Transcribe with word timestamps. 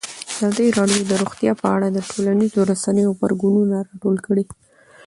ازادي 0.33 0.67
راډیو 0.79 1.01
د 1.07 1.11
روغتیا 1.21 1.51
په 1.61 1.67
اړه 1.75 1.87
د 1.91 1.97
ټولنیزو 2.09 2.59
رسنیو 2.71 3.15
غبرګونونه 3.17 3.75
راټول 3.89 4.15
کړي. 4.27 4.45